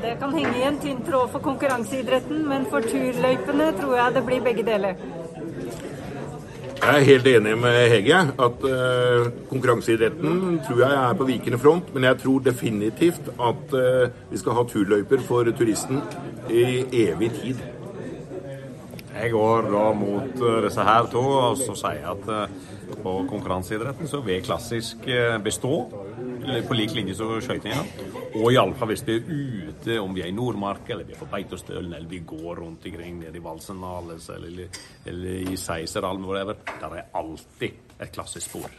[0.00, 4.22] Det kan henge i en tynn tråd for konkurranseidretten, men for turløypene tror jeg det
[4.28, 5.02] blir begge deler.
[6.80, 8.20] Jeg er helt enig med Hege.
[8.40, 11.90] At uh, konkurranseidretten tror jeg er på vikende front.
[11.94, 16.00] Men jeg tror definitivt at uh, vi skal ha turløyper for turisten
[16.48, 16.64] i
[17.04, 17.60] evig tid.
[19.14, 24.08] Jeg går da mot uh, disse her to og så sier jeg at på konkurranseidretten
[24.10, 25.04] så vil klassisk
[25.44, 25.74] bestå
[26.66, 27.84] på lik linje som skøytinga.
[28.40, 31.30] Og iallfall hvis vi er ute, om vi er i Nordmark, eller vi er på
[31.30, 36.58] Beitostølen, eller vi går rundt omkring nede i Valsenales, eller, eller i Seiserhallen, whatever.
[36.80, 38.70] Der er alltid et klassisk spor.